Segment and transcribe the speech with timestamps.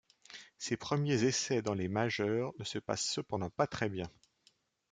[0.57, 4.09] Ses premiers essais dans les majeures ne se passent cependant pas très bien.